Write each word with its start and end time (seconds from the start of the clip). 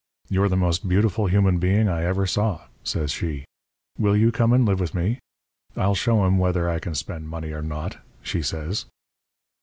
You're 0.29 0.49
the 0.49 0.57
most 0.57 0.89
beautiful 0.89 1.27
human 1.27 1.59
being 1.59 1.87
I 1.87 2.03
ever 2.05 2.25
saw,' 2.25 2.61
says 2.83 3.11
she. 3.11 3.45
'Will 3.99 4.17
you 4.17 4.31
come 4.31 4.51
and 4.51 4.65
live 4.65 4.79
with 4.79 4.95
me? 4.95 5.19
I'll 5.77 5.93
show 5.93 6.25
'em 6.25 6.39
whether 6.39 6.67
I 6.67 6.79
can 6.79 6.95
spend 6.95 7.29
money 7.29 7.51
or 7.51 7.61
not,' 7.61 7.97
she 8.23 8.41
says. 8.41 8.85